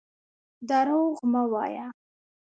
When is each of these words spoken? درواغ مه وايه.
درواغ 0.69 1.17
مه 1.31 1.43
وايه. 1.51 1.87